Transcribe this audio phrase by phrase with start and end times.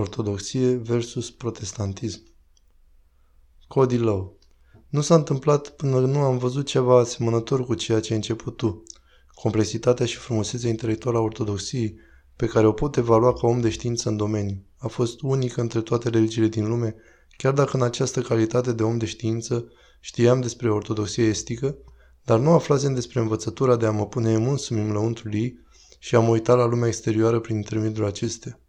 [0.00, 2.22] Ortodoxie versus protestantism.
[3.68, 4.32] Cody Lowe
[4.88, 8.82] Nu s-a întâmplat până nu am văzut ceva asemănător cu ceea ce ai început tu.
[9.34, 11.94] Complexitatea și frumusețea intelectuală a ortodoxiei,
[12.36, 15.80] pe care o pot evalua ca om de știință în domeniu, a fost unică între
[15.80, 16.94] toate religiile din lume,
[17.36, 21.76] chiar dacă în această calitate de om de știință știam despre ortodoxie estică,
[22.24, 25.58] dar nu aflasem despre învățătura de a mă pune însumi în lăuntrul ei
[25.98, 28.60] și a mă uita la lumea exterioară prin intermediul acestea.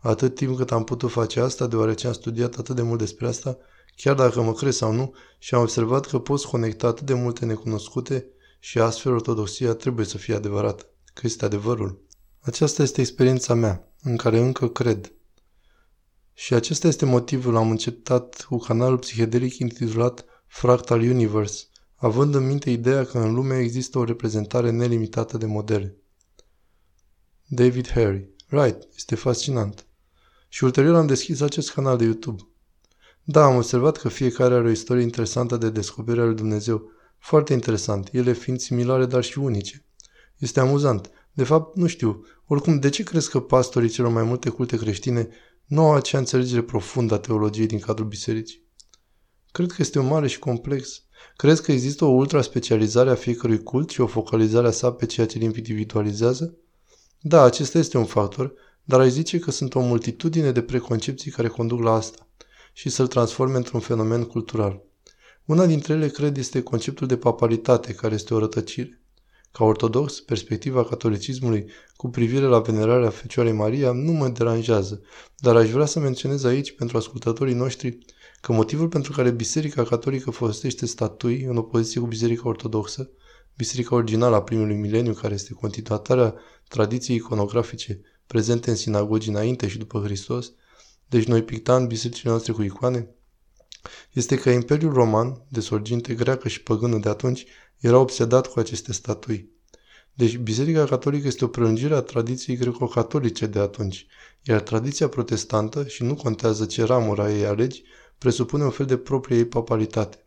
[0.00, 3.58] Atât timp cât am putut face asta, deoarece am studiat atât de mult despre asta,
[3.96, 7.44] chiar dacă mă crezi sau nu, și am observat că poți conecta atât de multe
[7.44, 8.26] necunoscute
[8.58, 12.04] și astfel ortodoxia trebuie să fie adevărată, că este adevărul.
[12.40, 15.12] Aceasta este experiența mea, în care încă cred.
[16.32, 22.70] Și acesta este motivul am încetat cu canalul psihedelic intitulat Fractal Universe, având în minte
[22.70, 25.96] ideea că în lume există o reprezentare nelimitată de modele.
[27.46, 28.28] David Harry.
[28.48, 29.86] Right, este fascinant.
[30.48, 32.42] Și ulterior am deschis acest canal de YouTube.
[33.24, 36.90] Da, am observat că fiecare are o istorie interesantă de descoperire al lui Dumnezeu.
[37.18, 39.84] Foarte interesant, ele fiind similare, dar și unice.
[40.38, 41.10] Este amuzant.
[41.32, 42.24] De fapt, nu știu.
[42.46, 45.28] Oricum, de ce crezi că pastorii celor mai multe culte creștine
[45.64, 48.64] nu au acea înțelegere profundă a teologiei din cadrul bisericii?
[49.52, 51.02] Cred că este o mare și complex.
[51.36, 55.26] Crezi că există o ultra-specializare a fiecărui cult și o focalizare a sa pe ceea
[55.26, 56.56] ce îl individualizează?
[57.28, 58.52] Da, acesta este un factor,
[58.84, 62.28] dar ai zice că sunt o multitudine de preconcepții care conduc la asta
[62.72, 64.82] și să-l transforme într-un fenomen cultural.
[65.44, 69.00] Una dintre ele, cred, este conceptul de papalitate, care este o rătăcire.
[69.52, 75.02] Ca ortodox, perspectiva catolicismului cu privire la venerarea Fecioarei Maria nu mă deranjează,
[75.38, 77.98] dar aș vrea să menționez aici, pentru ascultătorii noștri,
[78.40, 83.10] că motivul pentru care Biserica Catolică folosește statui în opoziție cu Biserica Ortodoxă,
[83.56, 86.34] Biserica originală a primului mileniu, care este continuatoarea
[86.68, 90.52] tradiției iconografice prezente în sinagogi înainte și după Hristos,
[91.08, 93.08] deci noi pictam bisericile noastre cu icoane,
[94.12, 97.46] este că Imperiul Roman, de sorginte greacă și păgână de atunci,
[97.78, 99.50] era obsedat cu aceste statui.
[100.14, 104.06] Deci Biserica Catolică este o prelungire a tradiției greco-catolice de atunci,
[104.42, 107.82] iar tradiția protestantă, și nu contează ce ramura ei alegi,
[108.18, 110.25] presupune un fel de proprie ei papalitate.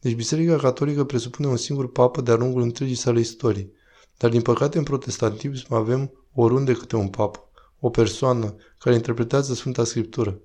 [0.00, 3.72] Deci Biserica Catolică presupune un singur papă de-a lungul întregii sale istorii.
[4.16, 7.50] Dar din păcate în protestantism avem oriunde câte un papă,
[7.80, 10.40] o persoană care interpretează Sfânta Scriptură.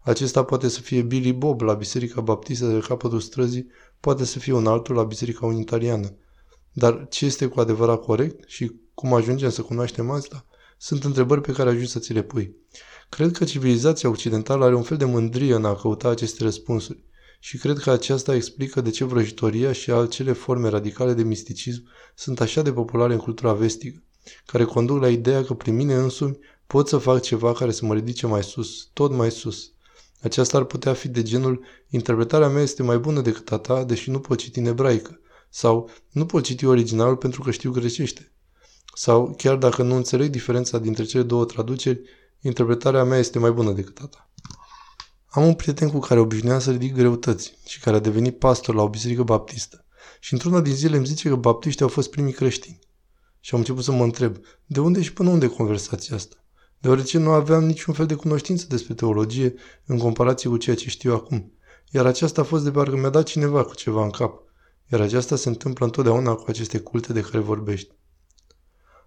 [0.00, 3.66] Acesta poate să fie Billy Bob la Biserica Baptistă de capătul străzii,
[4.00, 6.16] poate să fie un altul la Biserica Unitariană.
[6.72, 10.46] Dar ce este cu adevărat corect și cum ajungem să cunoaștem asta?
[10.78, 12.56] Sunt întrebări pe care ajungi să ți le pui.
[13.08, 17.04] Cred că civilizația occidentală are un fel de mândrie în a căuta aceste răspunsuri
[17.38, 22.40] și cred că aceasta explică de ce vrăjitoria și altele forme radicale de misticism sunt
[22.40, 24.02] așa de populare în cultura vestică,
[24.46, 27.94] care conduc la ideea că prin mine însumi pot să fac ceva care să mă
[27.94, 29.72] ridice mai sus, tot mai sus.
[30.22, 34.10] Aceasta ar putea fi de genul, interpretarea mea este mai bună decât a ta, deși
[34.10, 35.20] nu pot citi în ebraică,
[35.50, 38.32] sau nu pot citi originalul pentru că știu grecește.
[38.94, 42.00] Sau, chiar dacă nu înțeleg diferența dintre cele două traduceri,
[42.40, 44.30] interpretarea mea este mai bună decât a ta.
[45.34, 48.82] Am un prieten cu care obișnuiam să ridic greutăți și care a devenit pastor la
[48.82, 49.84] o biserică baptistă.
[50.20, 52.78] Și într-una din zile îmi zice că baptiștii au fost primii creștini.
[53.40, 54.36] Și am început să mă întreb,
[54.66, 56.36] de unde și până unde conversația asta?
[56.78, 59.54] Deoarece nu aveam niciun fel de cunoștință despre teologie
[59.86, 61.52] în comparație cu ceea ce știu acum.
[61.90, 64.42] Iar aceasta a fost de parcă mi-a dat cineva cu ceva în cap.
[64.92, 67.92] Iar aceasta se întâmplă întotdeauna cu aceste culte de care vorbești.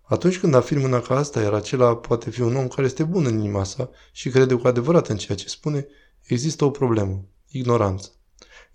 [0.01, 3.25] Atunci când afirm una ca asta, iar acela poate fi un om care este bun
[3.25, 5.87] în inima sa și crede cu adevărat în ceea ce spune,
[6.27, 8.11] există o problemă, ignoranță.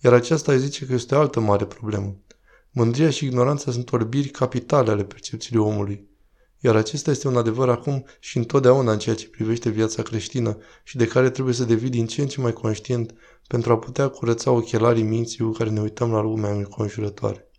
[0.00, 2.16] Iar aceasta îi zice că este o altă mare problemă.
[2.70, 6.10] Mândria și ignoranța sunt orbiri capitale ale percepției omului.
[6.58, 10.96] Iar acesta este un adevăr acum și întotdeauna în ceea ce privește viața creștină și
[10.96, 13.14] de care trebuie să devii din ce în ce mai conștient
[13.46, 17.50] pentru a putea curăța ochelarii minții cu care ne uităm la lumea înconjurătoare.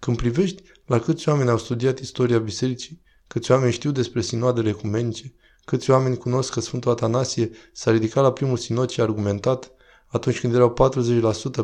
[0.00, 3.02] Când privești la câți oameni au studiat istoria bisericii,
[3.32, 5.34] câți oameni știu despre sinoadele ecumenice,
[5.64, 9.70] câți oameni cunosc că Sfântul Atanasie s-a ridicat la primul sinod și a argumentat,
[10.06, 10.74] atunci când erau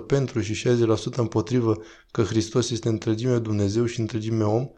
[0.00, 1.76] 40% pentru și 60% împotrivă
[2.10, 4.68] că Hristos este întregime Dumnezeu și întregime om,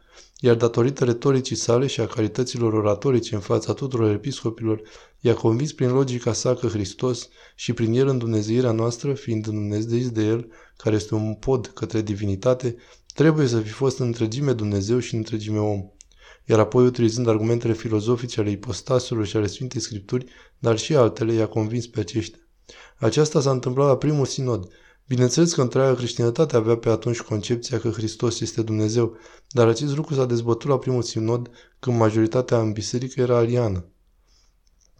[0.40, 4.82] iar datorită retoricii sale și a calităților oratorice în fața tuturor episcopilor,
[5.20, 10.12] i-a convins prin logica sa că Hristos și prin el în Dumnezeirea noastră, fiind Dumnezeiți
[10.12, 12.76] de el, care este un pod către divinitate,
[13.14, 15.90] trebuie să fi fost în întregime Dumnezeu și în întregime om.
[16.50, 20.24] Iar apoi, utilizând argumentele filozofice ale ipostaselor și ale Sfintei Scripturi,
[20.58, 22.38] dar și altele, i-a convins pe aceștia.
[22.96, 24.68] Aceasta s-a întâmplat la primul sinod.
[25.06, 29.16] Bineînțeles că întreaga creștinătate avea pe atunci concepția că Hristos este Dumnezeu,
[29.48, 33.84] dar acest lucru s-a dezbătut la primul sinod când majoritatea în biserică era ariană.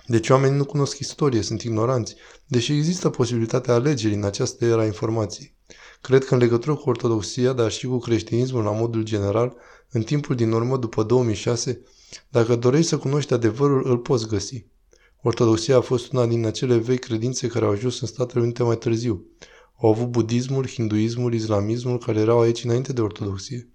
[0.07, 2.15] Deci oamenii nu cunosc istorie, sunt ignoranți,
[2.47, 5.55] deși există posibilitatea alegerii în această era informației.
[6.01, 9.57] Cred că în legătură cu ortodoxia, dar și cu creștinismul la modul general,
[9.91, 11.83] în timpul din urmă, după 2006,
[12.29, 14.67] dacă dorești să cunoști adevărul, îl poți găsi.
[15.23, 18.77] Ortodoxia a fost una din acele vechi credințe care au ajuns în Statele Unite mai
[18.77, 19.25] târziu.
[19.81, 23.69] Au avut budismul, hinduismul, islamismul, care erau aici înainte de ortodoxie.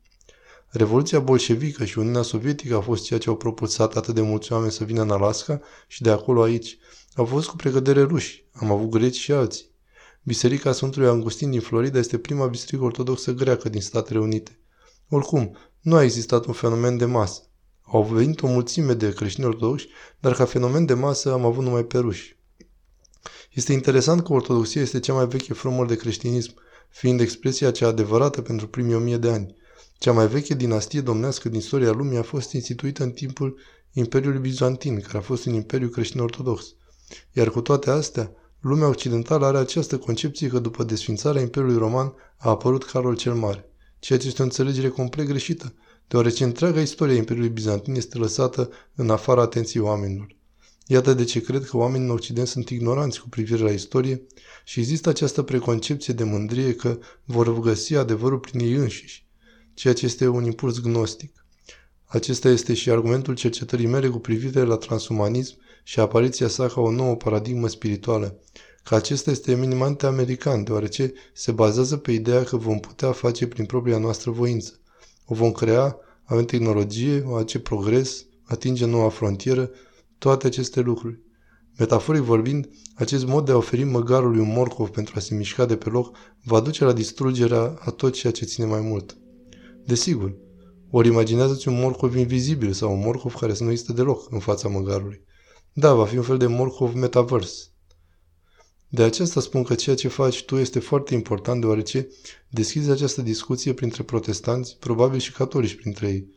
[0.67, 4.71] Revoluția bolșevică și Uniunea Sovietică a fost ceea ce au propulsat atât de mulți oameni
[4.71, 6.77] să vină în Alaska și de acolo aici.
[7.15, 9.65] Au fost cu pregădere ruși, am avut greci și alții.
[10.27, 14.59] Biserica Sfântului Augustin din Florida este prima biserică ortodoxă greacă din Statele Unite.
[15.09, 17.41] Oricum, nu a existat un fenomen de masă.
[17.81, 19.87] Au venit o mulțime de creștini ortodoxi,
[20.19, 22.37] dar ca fenomen de masă am avut numai pe ruși.
[23.51, 26.53] Este interesant că ortodoxia este cea mai veche formă de creștinism,
[26.89, 29.55] fiind expresia cea adevărată pentru primii o mie de ani.
[29.97, 33.59] Cea mai veche dinastie domnească din istoria lumii a fost instituită în timpul
[33.91, 36.75] Imperiului Bizantin, care a fost un imperiu creștin-ortodox.
[37.31, 42.49] Iar cu toate astea, lumea occidentală are această concepție că după desfințarea Imperiului Roman a
[42.49, 43.69] apărut Carol cel Mare,
[43.99, 45.73] ceea ce este o înțelegere complet greșită,
[46.07, 50.35] deoarece întreaga istorie a Imperiului Bizantin este lăsată în afara atenției oamenilor.
[50.87, 54.21] Iată de ce cred că oamenii în Occident sunt ignoranți cu privire la istorie
[54.63, 59.25] și există această preconcepție de mândrie că vor găsi adevărul prin ei înșiși,
[59.73, 61.45] ceea ce este un impuls gnostic.
[62.05, 66.91] Acesta este și argumentul cercetării mele cu privire la transumanism și apariția sa ca o
[66.91, 68.39] nouă paradigmă spirituală,
[68.83, 73.65] că acesta este eminamente american, deoarece se bazează pe ideea că vom putea face prin
[73.65, 74.79] propria noastră voință.
[75.25, 79.69] O vom crea, avem tehnologie, o face progres, atinge noua frontieră,
[80.17, 81.19] toate aceste lucruri.
[81.77, 85.75] Metaforic vorbind, acest mod de a oferi măgarului un morcov pentru a se mișca de
[85.75, 89.17] pe loc va duce la distrugerea a tot ceea ce ține mai mult.
[89.85, 90.35] Desigur,
[90.89, 94.67] ori imaginează-ți un morcov invizibil sau un morcov care să nu există deloc în fața
[94.67, 95.24] măgarului.
[95.77, 97.69] Da, va fi un fel de morcov metavers.
[98.87, 102.07] De aceasta spun că ceea ce faci tu este foarte important deoarece
[102.49, 106.27] deschizi această discuție printre protestanți, probabil și catolici printre ei.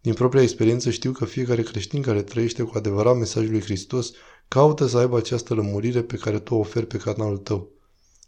[0.00, 4.12] Din propria experiență știu că fiecare creștin care trăiește cu adevărat mesajul lui Hristos
[4.48, 7.70] caută să aibă această lămurire pe care tu o oferi pe canalul tău.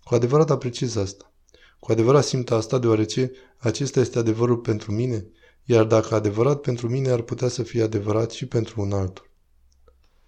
[0.05, 1.33] Cu adevărat apreciez asta.
[1.79, 5.27] Cu adevărat simt asta deoarece acesta este adevărul pentru mine,
[5.65, 9.28] iar dacă adevărat pentru mine ar putea să fie adevărat și pentru un altul.